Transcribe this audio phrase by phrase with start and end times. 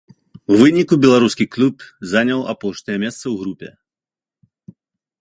[0.53, 1.75] У выніку беларускі клуб
[2.15, 4.79] заняў апошняе месца ў групе.